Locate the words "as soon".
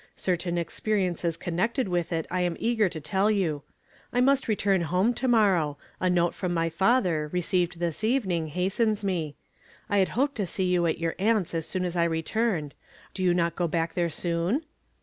11.53-11.85